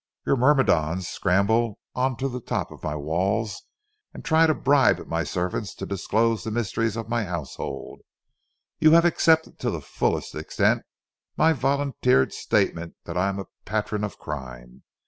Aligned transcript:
Your 0.25 0.35
myrmidons 0.35 1.07
scramble 1.07 1.77
on 1.93 2.17
to 2.17 2.27
the 2.27 2.41
top 2.41 2.71
of 2.71 2.81
my 2.81 2.95
walls 2.95 3.67
and 4.15 4.25
try 4.25 4.47
to 4.47 4.55
bribe 4.55 5.05
my 5.05 5.23
servants 5.23 5.75
to 5.75 5.85
disclose 5.85 6.43
the 6.43 6.49
mysteries 6.49 6.95
of 6.97 7.07
my 7.07 7.23
household. 7.25 8.01
You 8.79 8.93
have 8.93 9.05
accepted 9.05 9.59
to 9.59 9.69
the 9.69 9.79
fullest 9.79 10.33
extent 10.33 10.85
my 11.37 11.53
volunteered 11.53 12.33
statement 12.33 12.95
that 13.03 13.15
I 13.15 13.29
am 13.29 13.37
a 13.37 13.45
patron 13.63 14.03
of 14.03 14.17
crime. 14.17 14.81